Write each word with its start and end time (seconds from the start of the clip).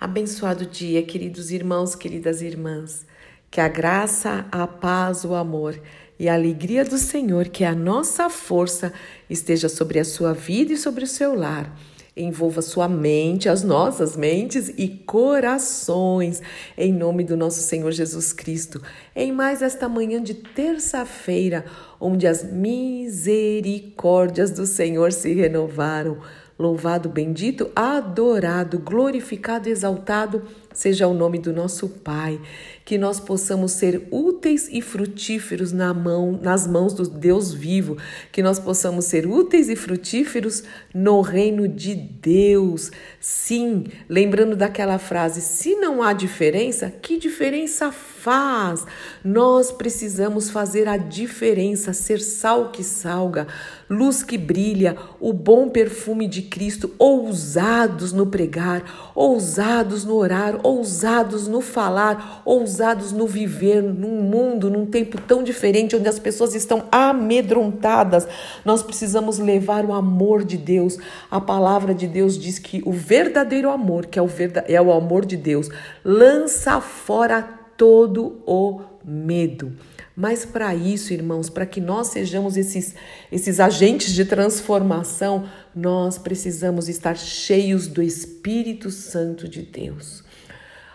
Abençoado 0.00 0.64
dia, 0.64 1.02
queridos 1.02 1.50
irmãos, 1.50 1.94
queridas 1.94 2.40
irmãs. 2.40 3.04
Que 3.50 3.60
a 3.60 3.68
graça, 3.68 4.46
a 4.50 4.66
paz, 4.66 5.26
o 5.26 5.34
amor 5.34 5.78
e 6.18 6.26
a 6.26 6.32
alegria 6.32 6.86
do 6.86 6.96
Senhor, 6.96 7.48
que 7.48 7.64
é 7.64 7.66
a 7.66 7.74
nossa 7.74 8.30
força, 8.30 8.94
esteja 9.28 9.68
sobre 9.68 9.98
a 9.98 10.04
sua 10.04 10.32
vida 10.32 10.72
e 10.72 10.78
sobre 10.78 11.04
o 11.04 11.06
seu 11.06 11.34
lar. 11.34 11.70
Envolva 12.16 12.62
sua 12.62 12.88
mente, 12.88 13.46
as 13.46 13.62
nossas 13.62 14.16
mentes 14.16 14.70
e 14.70 14.88
corações, 14.88 16.40
em 16.78 16.94
nome 16.94 17.22
do 17.22 17.36
nosso 17.36 17.60
Senhor 17.60 17.92
Jesus 17.92 18.32
Cristo. 18.32 18.80
Em 19.14 19.30
mais 19.30 19.60
esta 19.60 19.86
manhã 19.86 20.22
de 20.22 20.32
terça-feira, 20.32 21.66
onde 22.00 22.26
as 22.26 22.42
misericórdias 22.42 24.50
do 24.50 24.64
Senhor 24.64 25.12
se 25.12 25.34
renovaram. 25.34 26.22
Louvado, 26.60 27.08
bendito, 27.08 27.70
adorado, 27.74 28.78
glorificado, 28.78 29.66
exaltado 29.70 30.42
seja 30.72 31.06
o 31.06 31.14
nome 31.14 31.38
do 31.38 31.52
nosso 31.52 31.88
Pai. 31.88 32.40
Que 32.84 32.98
nós 32.98 33.20
possamos 33.20 33.72
ser 33.72 34.08
úteis 34.10 34.68
e 34.70 34.80
frutíferos 34.80 35.70
na 35.70 35.94
mão, 35.94 36.38
nas 36.40 36.66
mãos 36.66 36.92
do 36.92 37.08
Deus 37.08 37.52
vivo. 37.52 37.96
Que 38.32 38.42
nós 38.42 38.58
possamos 38.58 39.04
ser 39.04 39.26
úteis 39.26 39.68
e 39.68 39.76
frutíferos 39.76 40.64
no 40.92 41.20
reino 41.20 41.68
de 41.68 41.94
Deus. 41.94 42.90
Sim, 43.20 43.84
lembrando 44.08 44.56
daquela 44.56 44.98
frase: 44.98 45.40
se 45.40 45.76
não 45.76 46.02
há 46.02 46.12
diferença, 46.12 46.90
que 46.90 47.18
diferença 47.18 47.92
faz? 47.92 48.84
Nós 49.24 49.70
precisamos 49.70 50.50
fazer 50.50 50.88
a 50.88 50.96
diferença, 50.96 51.92
ser 51.92 52.20
sal 52.20 52.70
que 52.70 52.82
salga, 52.82 53.46
luz 53.88 54.22
que 54.22 54.36
brilha, 54.36 54.96
o 55.20 55.32
bom 55.32 55.68
perfume 55.68 56.26
de 56.26 56.42
Cristo, 56.42 56.92
ousados 56.98 58.12
no 58.12 58.26
pregar, 58.26 59.12
ousados 59.14 60.04
no 60.04 60.16
orar, 60.16 60.59
ousados 60.62 61.48
no 61.48 61.60
falar, 61.60 62.42
ousados 62.44 63.12
no 63.12 63.26
viver, 63.26 63.82
num 63.82 64.22
mundo, 64.22 64.70
num 64.70 64.86
tempo 64.86 65.20
tão 65.20 65.42
diferente, 65.42 65.96
onde 65.96 66.08
as 66.08 66.18
pessoas 66.18 66.54
estão 66.54 66.84
amedrontadas. 66.90 68.26
Nós 68.64 68.82
precisamos 68.82 69.38
levar 69.38 69.84
o 69.84 69.92
amor 69.92 70.44
de 70.44 70.56
Deus. 70.56 70.98
A 71.30 71.40
palavra 71.40 71.94
de 71.94 72.06
Deus 72.06 72.38
diz 72.38 72.58
que 72.58 72.82
o 72.84 72.92
verdadeiro 72.92 73.70
amor, 73.70 74.06
que 74.06 74.18
é 74.18 74.22
o, 74.22 74.28
é 74.66 74.80
o 74.80 74.92
amor 74.92 75.24
de 75.24 75.36
Deus, 75.36 75.68
lança 76.04 76.80
fora 76.80 77.42
todo 77.76 78.42
o 78.46 78.80
medo. 79.04 79.72
Mas 80.20 80.44
para 80.44 80.74
isso, 80.74 81.14
irmãos, 81.14 81.48
para 81.48 81.64
que 81.64 81.80
nós 81.80 82.08
sejamos 82.08 82.56
esses, 82.56 82.94
esses 83.32 83.58
agentes 83.58 84.12
de 84.12 84.24
transformação, 84.24 85.48
nós 85.74 86.18
precisamos 86.18 86.90
estar 86.90 87.16
cheios 87.16 87.86
do 87.86 88.02
Espírito 88.02 88.90
Santo 88.90 89.48
de 89.48 89.62
Deus. 89.62 90.22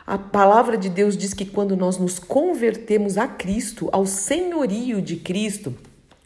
A 0.07 0.19
palavra 0.19 0.77
de 0.77 0.87
Deus 0.87 1.17
diz 1.17 1.33
que 1.33 1.45
quando 1.45 1.75
nós 1.75 1.97
nos 1.97 2.19
convertemos 2.19 3.17
a 3.17 3.27
Cristo, 3.27 3.89
ao 3.91 4.05
senhorio 4.05 5.01
de 5.01 5.15
Cristo, 5.15 5.73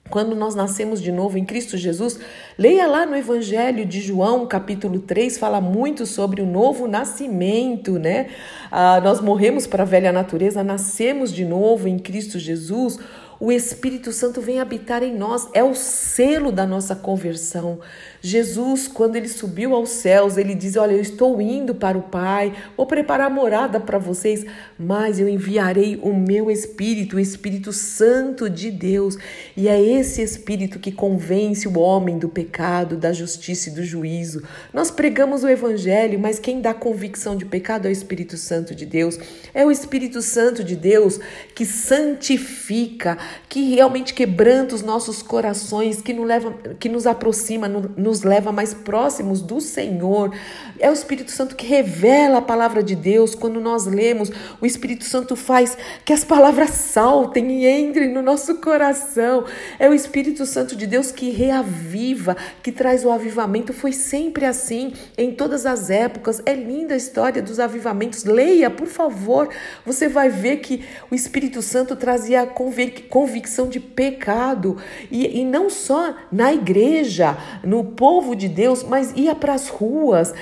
quando 0.10 0.36
nós 0.36 0.54
nascemos 0.54 1.02
de 1.02 1.14
novo 1.14 1.38
em 1.38 1.46
Cristo 1.46 1.78
Jesus, 1.78 2.20
leia 2.58 2.86
lá 2.88 3.06
no 3.06 3.16
Evangelho 3.16 3.86
de 3.86 4.02
João, 4.02 4.46
capítulo 4.46 5.00
3, 5.00 5.38
fala 5.38 5.62
muito 5.62 6.06
sobre 6.06 6.42
o 6.42 6.46
novo 6.46 6.88
nascimento, 6.88 7.98
né? 7.98 8.28
Ah, 8.70 9.00
nós 9.00 9.22
morremos 9.22 9.66
para 9.66 9.84
a 9.84 9.86
velha 9.86 10.12
natureza, 10.12 10.62
nascemos 10.62 11.32
de 11.32 11.46
novo 11.46 11.88
em 11.88 11.98
Cristo 11.98 12.38
Jesus 12.38 13.00
o 13.40 13.54
Espírito 13.54 14.12
Santo 14.12 14.42
vem 14.42 14.60
habitar 14.60 15.02
em 15.02 15.16
nós, 15.16 15.48
é 15.54 15.64
o 15.64 15.74
selo 15.74 16.52
da 16.52 16.68
nossa 16.68 16.94
conversão. 16.94 17.80
Jesus, 18.22 18.88
quando 18.88 19.16
ele 19.16 19.30
subiu 19.30 19.74
aos 19.74 19.90
céus, 19.90 20.38
ele 20.38 20.54
diz: 20.54 20.76
Olha, 20.76 20.94
eu 20.94 21.02
estou 21.02 21.42
indo 21.42 21.74
para 21.74 21.98
o 21.98 22.02
Pai, 22.02 22.54
vou 22.76 22.86
preparar 22.86 23.30
morada 23.30 23.80
para 23.80 23.98
vocês, 23.98 24.46
mas 24.78 25.20
eu 25.20 25.30
enviarei 25.30 26.00
o 26.02 26.14
meu 26.14 26.52
Espírito, 26.52 27.16
o 27.16 27.20
Espírito 27.20 27.72
Santo 27.72 28.50
de 28.50 28.72
Deus. 28.72 29.18
E 29.56 29.68
é 29.68 29.82
esse 29.82 30.22
Espírito 30.22 30.80
que 30.80 30.92
convence 30.92 31.68
o 31.68 31.80
homem 31.80 32.18
do 32.18 32.28
pecado, 32.28 32.98
da 32.98 33.14
justiça 33.14 33.70
e 33.70 33.74
do 33.74 33.84
juízo. 33.84 34.44
Nós 34.74 34.92
pregamos 34.92 35.44
o 35.44 35.48
Evangelho, 35.48 36.20
mas 36.20 36.40
quem 36.40 36.60
dá 36.60 36.74
convicção 36.74 37.38
de 37.38 37.46
pecado 37.46 37.86
é 37.86 37.90
o 37.90 37.92
Espírito 37.92 38.36
Santo 38.38 38.76
de 38.76 38.86
Deus. 38.86 39.18
É 39.54 39.66
o 39.66 39.72
Espírito 39.72 40.22
Santo 40.22 40.64
de 40.64 40.76
Deus 40.76 41.20
que 41.56 41.66
santifica, 41.66 43.18
que 43.48 43.76
realmente 43.76 44.14
quebranta 44.14 44.76
os 44.76 44.82
nossos 44.82 45.22
corações, 45.22 46.02
que 46.02 46.14
nos, 46.14 46.28
leva, 46.28 46.54
que 46.80 46.90
nos 46.90 47.06
aproxima, 47.08 47.68
nos 47.68 48.09
leva 48.22 48.52
mais 48.52 48.74
próximos 48.74 49.42
do 49.42 49.62
Senhor. 49.62 50.34
É 50.80 50.90
o 50.90 50.94
Espírito 50.94 51.32
Santo 51.32 51.56
que 51.56 51.66
revela 51.66 52.40
a 52.40 52.42
palavra 52.42 52.82
de 52.82 52.96
Deus. 52.96 53.36
Quando 53.36 53.62
nós 53.62 53.86
lemos, 53.86 54.32
o 54.60 54.66
Espírito 54.66 55.04
Santo 55.04 55.36
faz 55.36 55.78
que 56.04 56.12
as 56.12 56.24
palavras 56.24 56.72
saltem 56.72 57.64
e 57.64 57.70
entrem 57.70 58.12
no 58.12 58.22
nosso 58.22 58.56
coração. 58.56 59.46
É 59.78 59.90
o 59.90 59.94
Espírito 59.94 60.46
Santo 60.46 60.76
de 60.76 60.88
Deus 60.88 61.12
que 61.12 61.30
reaviva, 61.30 62.36
que 62.64 62.72
traz 62.72 63.06
o 63.06 63.12
avivamento. 63.12 63.74
Foi 63.74 63.92
sempre 63.92 64.46
assim, 64.46 64.94
em 65.18 65.32
todas 65.32 65.66
as 65.66 65.90
épocas. 65.90 66.42
É 66.46 66.54
linda 66.54 66.94
a 66.94 66.98
história 66.98 67.42
dos 67.42 67.60
avivamentos. 67.60 68.24
Leia, 68.24 68.70
por 68.70 68.88
favor. 68.88 69.50
Você 69.86 70.08
vai 70.08 70.30
ver 70.30 70.58
que 70.58 70.84
o 71.12 71.16
Espírito 71.16 71.62
Santo 71.62 71.96
trazia 71.96 72.46
convicção 72.46 72.80
convicção 73.10 73.68
de 73.68 73.80
pecado. 73.80 74.78
E, 75.12 75.40
e 75.40 75.46
não 75.46 75.70
só 75.70 76.16
na 76.32 76.54
igreja, 76.54 77.38
no 77.64 77.84
povo 78.00 78.34
de 78.34 78.48
Deus, 78.48 78.82
mas 78.82 79.12
ia 79.14 79.36
para 79.36 79.54
as 79.54 79.68
ruas. 79.68 80.34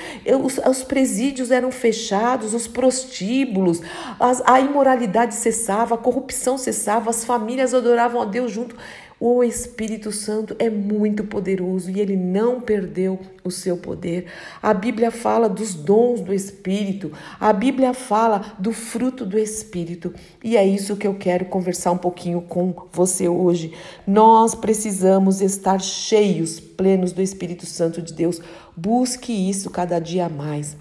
Os, 0.43 0.59
os, 0.59 0.83
presídios 0.83 1.49
eram 1.49 1.71
fechados, 1.71 2.53
os 2.53 2.67
prostíbulos, 2.67 3.81
as, 4.19 4.43
a 4.45 4.59
imoralidade 4.59 5.33
cessava, 5.33 5.95
a 5.95 5.97
corrupção 5.97 6.55
cessava, 6.55 7.09
as 7.09 7.25
famílias 7.25 7.73
adoravam 7.73 8.21
a 8.21 8.25
Deus 8.25 8.51
junto. 8.51 8.75
O 9.19 9.43
Espírito 9.43 10.11
Santo 10.11 10.55
é 10.59 10.69
muito 10.69 11.23
poderoso 11.23 11.89
e 11.89 11.99
ele 11.99 12.15
não 12.15 12.61
perdeu 12.61 13.19
o 13.43 13.49
seu 13.49 13.75
poder. 13.75 14.25
A 14.61 14.73
Bíblia 14.75 15.09
fala 15.09 15.49
dos 15.49 15.73
dons 15.73 16.21
do 16.21 16.31
Espírito, 16.31 17.11
a 17.39 17.51
Bíblia 17.51 17.95
fala 17.95 18.55
do 18.59 18.71
fruto 18.71 19.25
do 19.25 19.39
Espírito. 19.39 20.13
E 20.43 20.55
é 20.55 20.65
isso 20.65 20.95
que 20.95 21.07
eu 21.07 21.15
quero 21.15 21.45
conversar 21.45 21.91
um 21.91 21.97
pouquinho 21.97 22.41
com 22.41 22.73
você 22.91 23.27
hoje. 23.27 23.73
Nós 24.05 24.53
precisamos 24.53 25.41
estar 25.41 25.81
cheios, 25.81 26.59
plenos 26.59 27.11
do 27.11 27.21
Espírito 27.21 27.65
Santo 27.65 28.03
de 28.03 28.13
Deus. 28.13 28.39
Busque 28.75 29.33
isso 29.33 29.71
cada 29.71 29.97
dia 29.97 30.29
mais. 30.29 30.77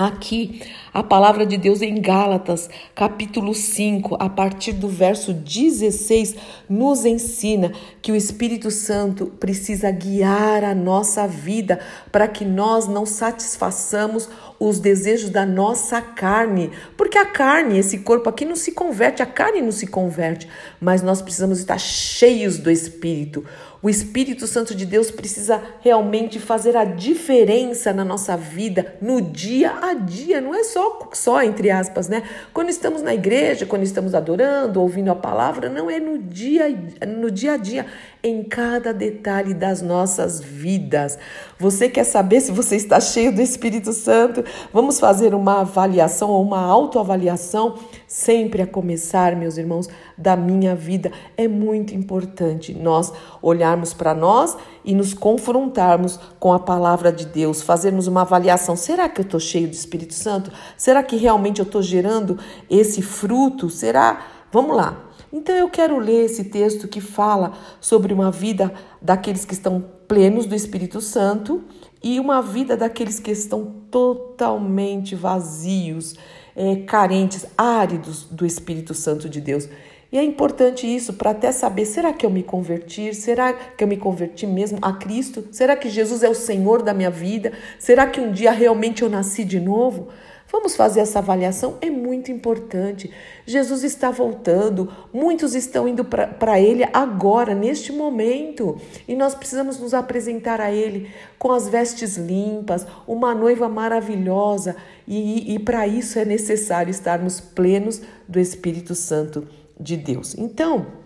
Aqui, 0.00 0.62
a 0.94 1.02
palavra 1.02 1.44
de 1.44 1.58
Deus 1.58 1.82
em 1.82 2.00
Gálatas, 2.00 2.70
capítulo 2.94 3.54
5, 3.54 4.16
a 4.18 4.30
partir 4.30 4.72
do 4.72 4.88
verso 4.88 5.34
16, 5.34 6.36
nos 6.70 7.04
ensina 7.04 7.70
que 8.00 8.10
o 8.10 8.16
Espírito 8.16 8.70
Santo 8.70 9.26
precisa 9.26 9.90
guiar 9.90 10.64
a 10.64 10.74
nossa 10.74 11.28
vida 11.28 11.80
para 12.10 12.26
que 12.26 12.46
nós 12.46 12.88
não 12.88 13.04
satisfaçamos 13.04 14.26
os 14.60 14.78
desejos 14.78 15.30
da 15.30 15.46
nossa 15.46 16.02
carne, 16.02 16.70
porque 16.94 17.16
a 17.16 17.24
carne, 17.24 17.78
esse 17.78 18.00
corpo 18.00 18.28
aqui 18.28 18.44
não 18.44 18.54
se 18.54 18.72
converte, 18.72 19.22
a 19.22 19.26
carne 19.26 19.62
não 19.62 19.72
se 19.72 19.86
converte, 19.86 20.46
mas 20.78 21.00
nós 21.00 21.22
precisamos 21.22 21.58
estar 21.58 21.78
cheios 21.78 22.58
do 22.58 22.70
Espírito. 22.70 23.42
O 23.82 23.88
Espírito 23.88 24.46
Santo 24.46 24.74
de 24.74 24.84
Deus 24.84 25.10
precisa 25.10 25.62
realmente 25.80 26.38
fazer 26.38 26.76
a 26.76 26.84
diferença 26.84 27.94
na 27.94 28.04
nossa 28.04 28.36
vida, 28.36 28.94
no 29.00 29.22
dia 29.22 29.72
a 29.80 29.94
dia, 29.94 30.38
não 30.38 30.54
é 30.54 30.62
só, 30.62 31.08
só 31.14 31.42
entre 31.42 31.70
aspas, 31.70 32.06
né? 32.06 32.22
Quando 32.52 32.68
estamos 32.68 33.00
na 33.00 33.14
igreja, 33.14 33.64
quando 33.64 33.82
estamos 33.82 34.14
adorando, 34.14 34.82
ouvindo 34.82 35.10
a 35.10 35.14
palavra, 35.14 35.70
não 35.70 35.90
é 35.90 35.98
no 35.98 36.18
dia, 36.18 36.68
no 37.08 37.30
dia 37.30 37.54
a 37.54 37.56
dia, 37.56 37.86
em 38.22 38.42
cada 38.42 38.92
detalhe 38.92 39.54
das 39.54 39.80
nossas 39.80 40.40
vidas. 40.40 41.18
Você 41.58 41.88
quer 41.88 42.04
saber 42.04 42.42
se 42.42 42.52
você 42.52 42.76
está 42.76 43.00
cheio 43.00 43.34
do 43.34 43.40
Espírito 43.40 43.94
Santo? 43.94 44.44
Vamos 44.72 45.00
fazer 45.00 45.34
uma 45.34 45.60
avaliação 45.60 46.30
ou 46.30 46.42
uma 46.42 46.60
autoavaliação 46.60 47.74
sempre 48.06 48.62
a 48.62 48.66
começar, 48.66 49.36
meus 49.36 49.56
irmãos, 49.56 49.88
da 50.16 50.36
minha 50.36 50.74
vida. 50.74 51.10
É 51.36 51.46
muito 51.48 51.94
importante 51.94 52.74
nós 52.74 53.12
olharmos 53.42 53.94
para 53.94 54.14
nós 54.14 54.56
e 54.84 54.94
nos 54.94 55.14
confrontarmos 55.14 56.18
com 56.38 56.52
a 56.52 56.58
palavra 56.58 57.12
de 57.12 57.26
Deus, 57.26 57.62
fazermos 57.62 58.06
uma 58.06 58.22
avaliação. 58.22 58.76
Será 58.76 59.08
que 59.08 59.20
eu 59.20 59.24
estou 59.24 59.40
cheio 59.40 59.68
do 59.68 59.74
Espírito 59.74 60.14
Santo? 60.14 60.50
Será 60.76 61.02
que 61.02 61.16
realmente 61.16 61.60
eu 61.60 61.66
estou 61.66 61.82
gerando 61.82 62.38
esse 62.68 63.02
fruto? 63.02 63.68
Será? 63.68 64.26
Vamos 64.52 64.76
lá. 64.76 65.09
Então 65.32 65.54
eu 65.54 65.68
quero 65.68 65.98
ler 65.98 66.24
esse 66.24 66.44
texto 66.44 66.88
que 66.88 67.00
fala 67.00 67.52
sobre 67.80 68.12
uma 68.12 68.30
vida 68.30 68.72
daqueles 69.00 69.44
que 69.44 69.54
estão 69.54 69.84
plenos 70.08 70.44
do 70.44 70.56
Espírito 70.56 71.00
Santo 71.00 71.62
e 72.02 72.18
uma 72.18 72.42
vida 72.42 72.76
daqueles 72.76 73.20
que 73.20 73.30
estão 73.30 73.72
totalmente 73.90 75.14
vazios, 75.14 76.16
é, 76.56 76.76
carentes, 76.76 77.46
áridos 77.56 78.24
do 78.24 78.44
Espírito 78.44 78.92
Santo 78.92 79.28
de 79.28 79.40
Deus. 79.40 79.68
E 80.12 80.18
é 80.18 80.24
importante 80.24 80.92
isso 80.92 81.12
para 81.12 81.30
até 81.30 81.52
saber: 81.52 81.86
será 81.86 82.12
que 82.12 82.26
eu 82.26 82.30
me 82.30 82.42
converti? 82.42 83.14
Será 83.14 83.52
que 83.52 83.84
eu 83.84 83.88
me 83.88 83.96
converti 83.96 84.46
mesmo 84.46 84.78
a 84.82 84.92
Cristo? 84.92 85.46
Será 85.52 85.76
que 85.76 85.88
Jesus 85.88 86.24
é 86.24 86.28
o 86.28 86.34
Senhor 86.34 86.82
da 86.82 86.92
minha 86.92 87.10
vida? 87.10 87.52
Será 87.78 88.06
que 88.06 88.20
um 88.20 88.32
dia 88.32 88.50
realmente 88.50 89.02
eu 89.02 89.08
nasci 89.08 89.44
de 89.44 89.60
novo? 89.60 90.08
Vamos 90.50 90.74
fazer 90.74 91.00
essa 91.00 91.20
avaliação, 91.20 91.78
é 91.80 91.88
muito 91.88 92.32
importante. 92.32 93.10
Jesus 93.46 93.84
está 93.84 94.10
voltando, 94.10 94.92
muitos 95.12 95.54
estão 95.54 95.86
indo 95.86 96.04
para 96.04 96.60
Ele 96.60 96.84
agora, 96.92 97.54
neste 97.54 97.92
momento, 97.92 98.76
e 99.06 99.14
nós 99.14 99.34
precisamos 99.34 99.78
nos 99.78 99.94
apresentar 99.94 100.60
a 100.60 100.72
Ele 100.72 101.08
com 101.38 101.52
as 101.52 101.68
vestes 101.68 102.16
limpas, 102.16 102.84
uma 103.06 103.32
noiva 103.32 103.68
maravilhosa, 103.68 104.74
e, 105.06 105.54
e 105.54 105.58
para 105.60 105.86
isso 105.86 106.18
é 106.18 106.24
necessário 106.24 106.90
estarmos 106.90 107.40
plenos 107.40 108.02
do 108.26 108.40
Espírito 108.40 108.94
Santo 108.94 109.46
de 109.78 109.96
Deus. 109.96 110.34
Então, 110.36 110.99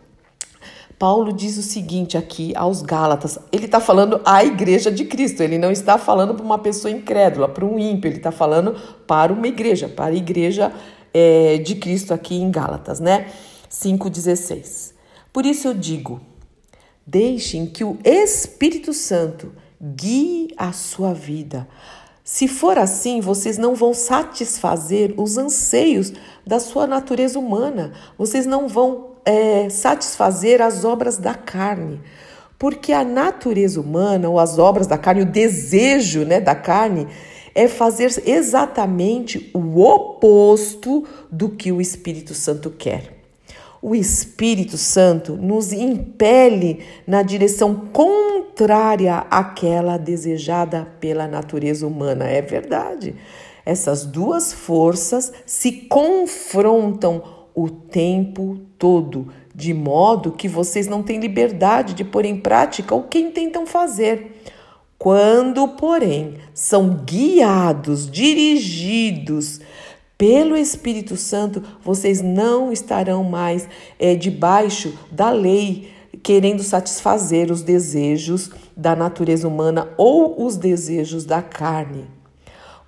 Paulo 0.99 1.33
diz 1.33 1.57
o 1.59 1.63
seguinte 1.63 2.17
aqui 2.17 2.55
aos 2.57 2.83
Gálatas: 2.83 3.39
ele 3.51 3.67
está 3.67 3.81
falando 3.81 4.21
à 4.25 4.45
igreja 4.45 4.91
de 4.91 5.05
Cristo, 5.05 5.43
ele 5.43 5.59
não 5.59 5.71
está 5.71 5.99
falando 5.99 6.35
para 6.35 6.45
uma 6.45 6.59
pessoa 6.59 6.91
incrédula, 6.91 7.49
para 7.49 7.65
um 7.65 7.79
ímpio, 7.79 8.09
ele 8.09 8.19
está 8.19 8.31
falando 8.31 8.75
para 9.07 9.33
uma 9.33 9.47
igreja, 9.47 9.89
para 9.89 10.13
a 10.13 10.17
igreja 10.17 10.73
é, 11.13 11.59
de 11.59 11.75
Cristo 11.77 12.15
aqui 12.15 12.37
em 12.37 12.51
Gálatas, 12.51 13.01
né? 13.01 13.27
5,16. 13.71 14.93
Por 15.33 15.45
isso 15.45 15.69
eu 15.69 15.75
digo: 15.75 16.21
deixem 17.07 17.67
que 17.67 17.85
o 17.85 17.99
Espírito 18.05 18.93
Santo 18.93 19.53
guie 19.81 20.49
a 20.57 20.73
sua 20.73 21.13
vida. 21.13 21.69
Se 22.23 22.49
for 22.49 22.79
assim, 22.79 23.21
vocês 23.21 23.59
não 23.59 23.75
vão 23.75 23.93
satisfazer 23.93 25.13
os 25.19 25.37
anseios 25.37 26.13
da 26.47 26.59
sua 26.59 26.87
natureza 26.87 27.39
humana, 27.39 27.93
vocês 28.17 28.47
não 28.47 28.67
vão 28.67 29.14
é, 29.25 29.69
satisfazer 29.69 30.61
as 30.61 30.85
obras 30.85 31.19
da 31.19 31.35
carne. 31.35 32.01
Porque 32.59 32.93
a 32.93 33.05
natureza 33.05 33.81
humana, 33.81 34.29
ou 34.29 34.39
as 34.39 34.59
obras 34.59 34.87
da 34.87 34.97
carne, 34.97 35.23
o 35.23 35.27
desejo 35.27 36.25
né, 36.25 36.41
da 36.41 36.55
carne, 36.55 37.09
é 37.55 37.69
fazer 37.69 38.11
exatamente 38.27 39.51
o 39.55 39.81
oposto 39.81 41.05
do 41.31 41.49
que 41.49 41.71
o 41.71 41.81
Espírito 41.81 42.35
Santo 42.35 42.71
quer. 42.71 43.15
O 43.81 43.95
Espírito 43.95 44.79
Santo 44.79 45.37
nos 45.37 45.73
impele 45.73 46.83
na 47.07 47.23
direção 47.23 47.75
contrária 47.93 49.27
àquela 49.31 49.99
desejada 49.99 50.89
pela 50.99 51.29
natureza 51.29 51.87
humana. 51.87 52.25
É 52.25 52.41
verdade. 52.41 53.15
Essas 53.67 54.05
duas 54.05 54.53
forças 54.53 55.33
se 55.45 55.71
confrontam 55.73 57.44
o 57.55 57.71
tempo 57.71 58.59
todo, 58.79 59.29
de 59.55 59.73
modo 59.73 60.33
que 60.33 60.49
vocês 60.49 60.87
não 60.89 61.03
têm 61.03 61.21
liberdade 61.21 61.95
de 61.95 62.05
pôr 62.05 62.25
em 62.25 62.37
prática 62.37 62.95
o 62.95 63.05
que 63.05 63.19
intentam 63.19 63.65
fazer. 63.65 64.41
Quando, 64.99 65.69
porém, 65.69 66.37
são 66.53 67.05
guiados, 67.05 68.11
dirigidos 68.11 69.61
pelo 70.17 70.57
Espírito 70.57 71.17
Santo, 71.17 71.63
vocês 71.83 72.23
não 72.23 72.73
estarão 72.73 73.23
mais 73.23 73.69
é, 73.99 74.15
debaixo 74.15 74.97
da 75.11 75.31
lei, 75.31 75.91
querendo 76.23 76.63
satisfazer 76.63 77.51
os 77.51 77.63
desejos 77.63 78.51
da 78.77 78.97
natureza 78.97 79.47
humana 79.47 79.91
ou 79.97 80.45
os 80.45 80.57
desejos 80.57 81.25
da 81.25 81.43
carne. 81.43 82.14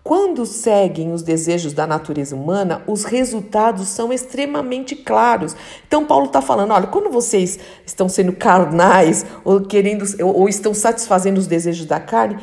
Quando 0.07 0.47
seguem 0.47 1.13
os 1.13 1.21
desejos 1.21 1.73
da 1.73 1.85
natureza 1.85 2.37
humana, 2.37 2.81
os 2.87 3.03
resultados 3.03 3.89
são 3.89 4.13
extremamente 4.13 4.95
claros. 4.95 5.57
Então, 5.85 6.07
Paulo 6.07 6.27
está 6.27 6.41
falando: 6.41 6.71
olha, 6.71 6.87
quando 6.87 7.11
vocês 7.11 7.59
estão 7.85 8.09
sendo 8.09 8.33
carnais 8.33 9.27
ou 9.45 9.63
querendo 9.63 10.05
ou 10.23 10.49
estão 10.49 10.73
satisfazendo 10.73 11.39
os 11.39 11.49
desejos 11.49 11.87
da 11.87 11.99
carne, 11.99 12.39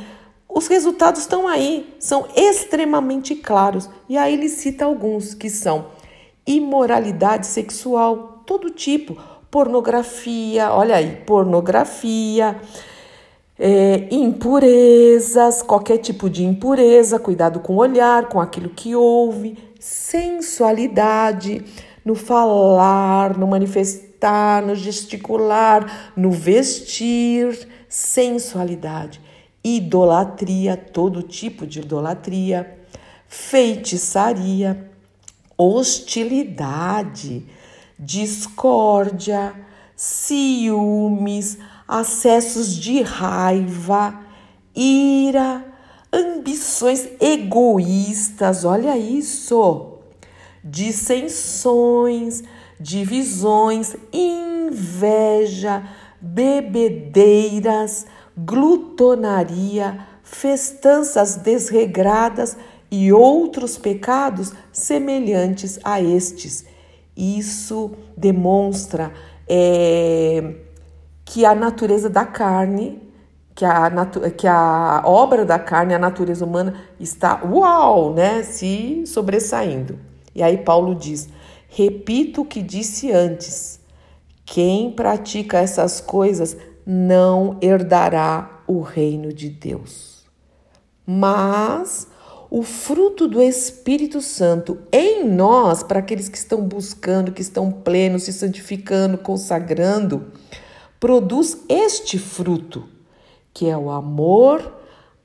os 0.49 0.67
resultados 0.67 1.21
estão 1.21 1.47
aí, 1.47 1.95
são 1.99 2.27
extremamente 2.35 3.33
claros. 3.33 3.89
E 4.09 4.17
aí 4.17 4.33
ele 4.33 4.49
cita 4.49 4.83
alguns 4.83 5.33
que 5.33 5.49
são 5.49 5.85
imoralidade 6.45 7.47
sexual, 7.47 8.43
todo 8.45 8.71
tipo, 8.71 9.17
pornografia, 9.49 10.69
olha 10.69 10.97
aí, 10.97 11.15
pornografia 11.25 12.59
é, 13.57 14.07
impurezas, 14.11 15.61
qualquer 15.61 15.97
tipo 15.97 16.29
de 16.29 16.43
impureza, 16.43 17.19
cuidado 17.19 17.59
com 17.59 17.73
o 17.73 17.77
olhar, 17.77 18.27
com 18.27 18.39
aquilo 18.39 18.69
que 18.69 18.95
ouve, 18.95 19.57
sensualidade, 19.79 21.63
no 22.03 22.15
falar, 22.15 23.37
no 23.37 23.47
manifestar, 23.47 24.61
no 24.65 24.75
gesticular, 24.75 26.11
no 26.15 26.31
vestir, 26.31 27.67
sensualidade, 27.87 29.21
idolatria, 29.63 30.75
todo 30.75 31.21
tipo 31.21 31.65
de 31.65 31.79
idolatria, 31.79 32.77
feitiçaria, 33.27 34.89
hostilidade, 35.57 37.45
discórdia, 37.97 39.53
ciúmes, 39.95 41.57
acessos 41.93 42.75
de 42.75 43.03
raiva, 43.03 44.19
ira, 44.75 45.63
ambições 46.11 47.07
egoístas, 47.21 48.65
olha 48.65 48.97
isso, 48.97 49.99
dissensões, 50.63 52.43
divisões, 52.79 53.95
inveja, 54.11 55.87
bebedeiras, 56.19 58.07
glutonaria, 58.35 59.99
festanças 60.23 61.35
desregradas 61.35 62.57
e 62.89 63.13
outros 63.13 63.77
pecados 63.77 64.51
semelhantes 64.71 65.77
a 65.83 66.01
estes. 66.01 66.65
Isso 67.15 67.91
demonstra 68.17 69.13
é, 69.47 70.55
que 71.25 71.45
a 71.45 71.55
natureza 71.55 72.09
da 72.09 72.25
carne, 72.25 73.01
que 73.55 73.65
a, 73.65 73.91
que 74.35 74.47
a 74.47 75.03
obra 75.05 75.45
da 75.45 75.59
carne, 75.59 75.93
a 75.93 75.99
natureza 75.99 76.45
humana, 76.45 76.75
está, 76.99 77.41
uau, 77.43 78.13
né, 78.13 78.43
se 78.43 79.03
sobressaindo. 79.05 79.99
E 80.35 80.41
aí 80.41 80.57
Paulo 80.57 80.95
diz: 80.95 81.29
repito 81.67 82.41
o 82.41 82.45
que 82.45 82.61
disse 82.61 83.11
antes, 83.11 83.79
quem 84.45 84.91
pratica 84.91 85.59
essas 85.59 86.01
coisas 86.01 86.57
não 86.85 87.57
herdará 87.61 88.63
o 88.67 88.81
reino 88.81 89.31
de 89.31 89.49
Deus. 89.49 90.23
Mas 91.05 92.07
o 92.49 92.61
fruto 92.61 93.27
do 93.27 93.41
Espírito 93.41 94.21
Santo 94.21 94.77
em 94.91 95.27
nós, 95.27 95.81
para 95.81 95.99
aqueles 95.99 96.29
que 96.29 96.37
estão 96.37 96.61
buscando, 96.61 97.31
que 97.31 97.41
estão 97.41 97.71
plenos, 97.71 98.23
se 98.23 98.33
santificando, 98.33 99.17
consagrando, 99.17 100.27
produz 101.03 101.65
este 101.67 102.17
fruto, 102.17 102.85
que 103.53 103.67
é 103.67 103.77
o 103.77 103.91
amor, 103.91 104.73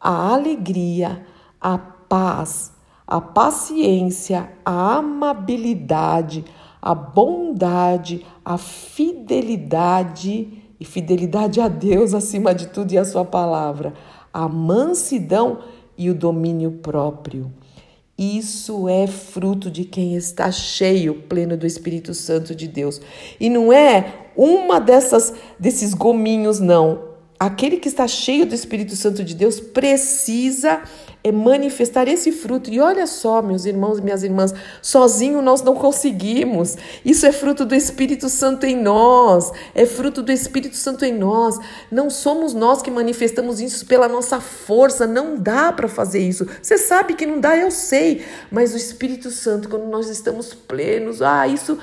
a 0.01 0.35
alegria, 0.35 1.25
a 1.61 1.79
paz, 1.79 2.73
a 3.07 3.21
paciência, 3.21 4.51
a 4.65 4.97
amabilidade, 4.97 6.45
a 6.83 6.93
bondade, 6.93 8.27
a 8.45 8.59
fidelidade 8.59 10.65
e 10.81 10.85
fidelidade 10.85 11.61
a 11.61 11.69
Deus 11.69 12.13
acima 12.13 12.53
de 12.53 12.67
tudo 12.67 12.91
e 12.91 12.99
a 12.99 13.05
sua 13.05 13.25
palavra, 13.25 13.95
a 14.33 14.49
mansidão 14.49 15.61
e 15.97 16.11
o 16.11 16.15
domínio 16.15 16.73
próprio. 16.73 17.53
Isso 18.19 18.89
é 18.89 19.07
fruto 19.07 19.71
de 19.71 19.85
quem 19.85 20.17
está 20.17 20.51
cheio, 20.51 21.23
pleno 21.29 21.57
do 21.57 21.65
Espírito 21.65 22.13
Santo 22.13 22.53
de 22.53 22.67
Deus. 22.67 23.01
E 23.39 23.49
não 23.49 23.73
é 23.73 24.31
uma 24.37 24.81
dessas 24.81 25.33
desses 25.57 25.95
gominhos 25.95 26.59
não. 26.59 27.07
Aquele 27.39 27.77
que 27.77 27.87
está 27.87 28.09
cheio 28.09 28.45
do 28.45 28.57
Espírito 28.57 28.97
Santo 28.97 29.23
de 29.23 29.37
Deus 29.37 29.61
precisa 29.61 30.83
é 31.23 31.33
manifestar 31.33 32.09
esse 32.09 32.33
fruto. 32.33 32.71
E 32.71 32.81
olha 32.81 33.07
só, 33.07 33.43
meus 33.43 33.65
irmãos 33.65 33.99
e 33.99 34.03
minhas 34.03 34.23
irmãs, 34.23 34.55
sozinho 34.81 35.43
nós 35.43 35.63
não 35.63 35.75
conseguimos. 35.75 36.77
Isso 37.05 37.27
é 37.27 37.33
fruto 37.33 37.65
do 37.65 37.75
Espírito 37.75 38.29
Santo 38.29 38.65
em 38.67 38.77
nós. 38.77 39.51
É 39.75 39.85
fruto 39.85 40.23
do 40.23 40.33
Espírito 40.33 40.77
Santo 40.77 41.05
em 41.05 41.13
nós. 41.13 41.59
Não 41.91 42.09
somos 42.09 42.55
nós 42.55 42.83
que 42.83 42.91
manifestamos 42.91 43.61
isso 43.61 43.87
pela 43.87 44.09
nossa 44.09 44.41
força. 44.41 45.07
Não 45.07 45.37
dá 45.37 45.73
para 45.73 45.89
fazer 45.89 46.21
isso. 46.21 46.47
Você 46.63 46.79
sabe 46.79 47.15
que 47.15 47.27
não 47.27 47.41
dá, 47.41 47.57
eu 47.57 47.71
sei. 47.71 48.25
Mas 48.51 48.73
o 48.73 48.77
Espírito 48.77 49.31
Santo, 49.31 49.69
quando 49.69 49.87
nós 49.87 50.09
estamos 50.09 50.55
plenos, 50.55 51.21
ah, 51.23 51.47
isso 51.47 51.79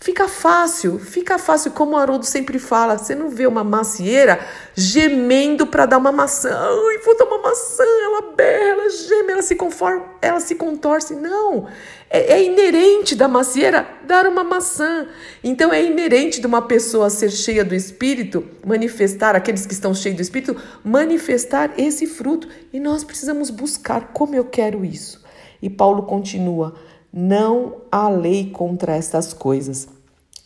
Fica 0.00 0.28
fácil, 0.28 0.96
fica 0.96 1.38
fácil, 1.38 1.72
como 1.72 1.96
o 1.96 1.96
Haroldo 1.96 2.24
sempre 2.24 2.60
fala. 2.60 2.96
Você 2.96 3.16
não 3.16 3.30
vê 3.30 3.48
uma 3.48 3.64
macieira 3.64 4.38
gemendo 4.72 5.66
para 5.66 5.86
dar 5.86 5.98
uma 5.98 6.12
maçã. 6.12 6.50
Ai, 6.50 6.98
vou 7.04 7.18
dar 7.18 7.24
uma 7.24 7.38
maçã. 7.38 7.82
Ela 8.04 8.32
berra, 8.32 8.70
ela 8.70 8.90
geme, 8.90 9.32
ela 9.32 9.42
se 9.42 9.56
conforma, 9.56 10.04
ela 10.22 10.38
se 10.38 10.54
contorce. 10.54 11.16
Não, 11.16 11.66
é, 12.08 12.34
é 12.34 12.44
inerente 12.44 13.16
da 13.16 13.26
macieira 13.26 13.88
dar 14.04 14.24
uma 14.26 14.44
maçã. 14.44 15.08
Então 15.42 15.72
é 15.72 15.82
inerente 15.82 16.40
de 16.40 16.46
uma 16.46 16.62
pessoa 16.62 17.10
ser 17.10 17.30
cheia 17.30 17.64
do 17.64 17.74
Espírito, 17.74 18.44
manifestar, 18.64 19.34
aqueles 19.34 19.66
que 19.66 19.72
estão 19.72 19.92
cheios 19.92 20.16
do 20.16 20.22
Espírito, 20.22 20.56
manifestar 20.84 21.72
esse 21.76 22.06
fruto. 22.06 22.48
E 22.72 22.78
nós 22.78 23.02
precisamos 23.02 23.50
buscar 23.50 24.12
como 24.12 24.36
eu 24.36 24.44
quero 24.44 24.84
isso. 24.84 25.26
E 25.60 25.68
Paulo 25.68 26.04
continua 26.04 26.76
não 27.12 27.76
há 27.90 28.08
lei 28.08 28.50
contra 28.50 28.94
estas 28.94 29.32
coisas. 29.32 29.88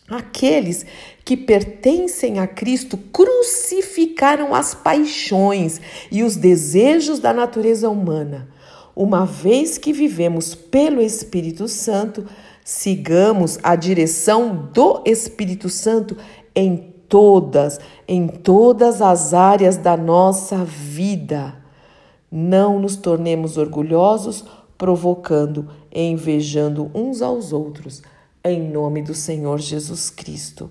Aqueles 0.09 0.85
que 1.23 1.37
pertencem 1.37 2.39
a 2.39 2.47
Cristo 2.47 2.97
crucificaram 2.97 4.53
as 4.53 4.73
paixões 4.75 5.79
e 6.11 6.23
os 6.23 6.35
desejos 6.35 7.19
da 7.19 7.33
natureza 7.33 7.89
humana. 7.89 8.49
Uma 8.95 9.25
vez 9.25 9.77
que 9.77 9.93
vivemos 9.93 10.53
pelo 10.53 11.01
Espírito 11.01 11.67
Santo, 11.67 12.25
sigamos 12.63 13.57
a 13.63 13.75
direção 13.75 14.69
do 14.73 15.01
Espírito 15.05 15.69
Santo 15.69 16.15
em 16.55 16.93
todas, 17.07 17.79
em 18.07 18.27
todas 18.27 19.01
as 19.01 19.33
áreas 19.33 19.77
da 19.77 19.95
nossa 19.95 20.63
vida. 20.63 21.55
Não 22.31 22.79
nos 22.79 22.95
tornemos 22.95 23.57
orgulhosos 23.57 24.43
provocando 24.83 25.69
e 25.89 26.01
invejando 26.01 26.91
uns 26.93 27.21
aos 27.21 27.53
outros, 27.53 28.01
em 28.43 28.61
nome 28.69 29.01
do 29.01 29.13
Senhor 29.13 29.57
Jesus 29.57 30.09
Cristo. 30.09 30.69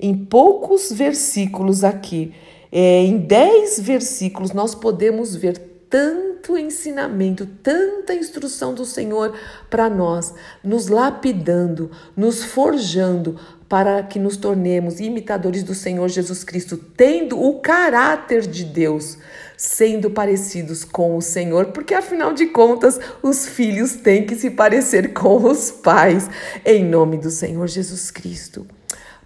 Em 0.00 0.14
poucos 0.14 0.90
versículos 0.90 1.84
aqui, 1.84 2.32
é, 2.72 3.04
em 3.04 3.18
dez 3.18 3.78
versículos, 3.78 4.52
nós 4.52 4.74
podemos 4.74 5.36
ver 5.36 5.58
tanto 5.90 6.31
ensinamento, 6.58 7.46
tanta 7.62 8.14
instrução 8.14 8.74
do 8.74 8.84
Senhor 8.84 9.34
para 9.70 9.88
nós, 9.88 10.34
nos 10.62 10.88
lapidando, 10.88 11.90
nos 12.16 12.42
forjando 12.42 13.38
para 13.68 14.02
que 14.02 14.18
nos 14.18 14.36
tornemos 14.36 15.00
imitadores 15.00 15.62
do 15.62 15.74
Senhor 15.74 16.06
Jesus 16.08 16.44
Cristo, 16.44 16.76
tendo 16.76 17.42
o 17.42 17.60
caráter 17.60 18.42
de 18.42 18.64
Deus, 18.64 19.16
sendo 19.56 20.10
parecidos 20.10 20.84
com 20.84 21.16
o 21.16 21.22
Senhor, 21.22 21.66
porque 21.66 21.94
afinal 21.94 22.34
de 22.34 22.46
contas, 22.46 23.00
os 23.22 23.46
filhos 23.46 23.94
têm 23.96 24.26
que 24.26 24.34
se 24.34 24.50
parecer 24.50 25.14
com 25.14 25.42
os 25.44 25.70
pais, 25.70 26.28
em 26.66 26.84
nome 26.84 27.16
do 27.16 27.30
Senhor 27.30 27.66
Jesus 27.66 28.10
Cristo. 28.10 28.66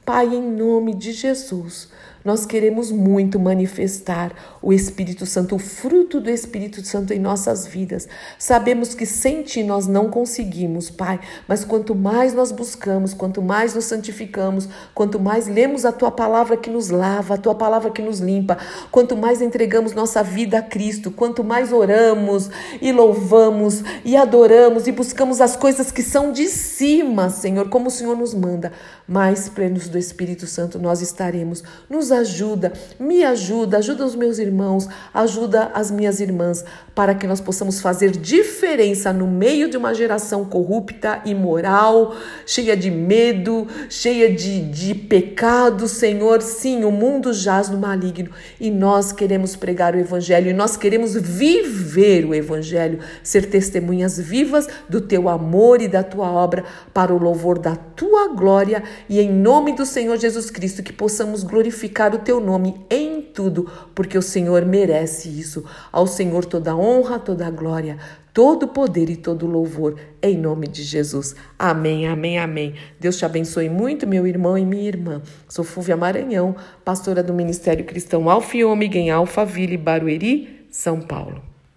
Pai, 0.05 0.27
em 0.27 0.43
nome 0.43 0.95
de 0.95 1.11
Jesus, 1.11 1.89
nós 2.27 2.45
queremos 2.45 2.91
muito 2.91 3.39
manifestar 3.39 4.33
o 4.61 4.73
Espírito 4.73 5.25
Santo, 5.25 5.55
o 5.55 5.61
fruto 5.61 6.21
do 6.21 6.29
Espírito 6.29 6.85
Santo 6.85 7.13
em 7.13 7.21
nossas 7.21 7.69
vidas. 7.69 8.09
Sabemos 8.37 8.97
que 8.97 9.07
sem 9.07 9.45
Ti 9.45 9.63
nós 9.63 9.87
não 9.87 10.11
conseguimos, 10.11 10.91
Pai, 10.91 11.21
mas 11.47 11.65
quanto 11.65 11.95
mais 11.95 12.35
nós 12.35 12.51
buscamos, 12.51 13.15
quanto 13.15 13.41
mais 13.41 13.75
nos 13.75 13.85
santificamos, 13.85 14.69
quanto 14.93 15.21
mais 15.21 15.47
lemos 15.47 15.85
a 15.85 15.93
Tua 15.93 16.11
palavra 16.11 16.57
que 16.57 16.69
nos 16.69 16.91
lava, 16.91 17.35
a 17.35 17.39
Tua 17.39 17.55
palavra 17.55 17.93
que 17.93 18.03
nos 18.03 18.19
limpa, 18.19 18.59
quanto 18.91 19.17
mais 19.17 19.41
entregamos 19.41 19.93
nossa 19.93 20.21
vida 20.21 20.59
a 20.59 20.63
Cristo, 20.63 21.13
quanto 21.13 21.45
mais 21.45 21.73
oramos 21.73 22.51
e 22.83 22.91
louvamos 22.91 23.85
e 24.05 24.17
adoramos 24.17 24.89
e 24.89 24.93
buscamos 24.93 25.41
as 25.41 25.55
coisas 25.55 25.93
que 25.93 26.03
são 26.03 26.33
de 26.33 26.49
cima, 26.49 27.31
Senhor, 27.31 27.69
como 27.69 27.87
o 27.87 27.91
Senhor 27.91 28.17
nos 28.17 28.35
manda, 28.35 28.73
mais 29.07 29.49
plenos 29.49 29.89
do 29.89 29.97
Espírito 29.97 30.49
Santo 30.49 30.77
nós 30.77 31.01
estaremos. 31.01 31.63
Nos 31.89 32.16
ajuda, 32.17 32.73
me 32.99 33.25
ajuda, 33.25 33.79
ajuda 33.79 34.05
os 34.05 34.15
meus 34.15 34.39
irmãos, 34.39 34.89
ajuda 35.15 35.71
as 35.75 35.91
minhas 35.91 36.21
irmãs, 36.21 36.65
para 36.95 37.15
que 37.15 37.27
nós 37.27 37.41
possamos 37.41 37.81
fazer 37.81 38.11
diferença 38.11 39.13
no 39.13 39.27
meio 39.27 39.69
de 39.69 39.77
uma 39.77 39.95
geração 39.95 40.45
corrupta, 40.45 41.21
imoral, 41.25 42.15
cheia 42.45 42.77
de 42.77 42.91
medo, 42.91 43.67
cheia 43.89 44.33
de, 44.33 44.63
de 44.63 44.95
pecado, 44.95 45.87
Senhor. 45.87 46.43
Sim, 46.43 46.85
o 46.85 46.91
mundo 46.91 47.33
jaz 47.33 47.69
no 47.69 47.79
maligno 47.79 48.31
e 48.59 48.71
nós 48.71 49.13
queremos 49.13 49.55
pregar 49.55 49.95
o 49.95 49.99
Evangelho 49.99 50.51
e 50.51 50.55
nós 50.55 50.77
queremos 50.77 51.15
viver 51.15 52.25
o 52.25 52.35
Evangelho, 52.35 52.99
ser 53.23 53.47
testemunhas 53.47 54.19
vivas 54.19 54.67
do 54.89 55.01
teu 55.01 55.29
amor 55.29 55.81
e 55.81 55.89
da 55.89 56.03
tua 56.03 56.31
obra 56.31 56.65
para 56.93 57.15
o 57.15 57.19
louvor 57.19 57.59
da 57.59 57.77
tua 57.77 58.29
glória 58.29 58.83
e 59.09 59.21
em 59.21 59.31
nome 59.31 59.75
do 59.75 59.85
Senhor 59.85 60.17
Jesus 60.17 60.51
Cristo 60.51 60.83
que 60.83 60.93
possamos 60.93 61.43
glorificar 61.43 62.06
o 62.15 62.19
teu 62.19 62.39
nome 62.39 62.77
em 62.89 63.21
tudo, 63.21 63.71
porque 63.95 64.17
o 64.17 64.23
Senhor 64.23 64.65
merece 64.65 65.29
isso. 65.29 65.65
Ao 65.91 66.07
Senhor 66.07 66.45
toda 66.45 66.77
honra, 66.77 67.19
toda 67.19 67.51
glória, 67.51 67.99
todo 68.33 68.69
poder 68.69 69.09
e 69.09 69.17
todo 69.17 69.47
louvor, 69.47 69.97
em 70.23 70.37
nome 70.37 70.69
de 70.69 70.83
Jesus. 70.83 71.35
Amém, 71.59 72.07
amém, 72.07 72.39
amém. 72.39 72.75
Deus 73.01 73.17
te 73.17 73.25
abençoe 73.25 73.69
muito, 73.69 74.07
meu 74.07 74.27
irmão 74.27 74.57
e 74.57 74.65
minha 74.65 74.87
irmã. 74.87 75.23
Sou 75.49 75.65
Fúvia 75.65 75.97
Maranhão, 75.97 76.55
pastora 76.85 77.23
do 77.23 77.35
Ministério 77.35 77.85
Cristão 77.85 78.29
Alfa 78.31 78.57
e 78.57 78.65
Ômega 78.65 78.99
em 78.99 79.11
Alphaville, 79.11 79.77
Barueri, 79.77 80.67
São 80.71 81.01
Paulo. 81.01 81.56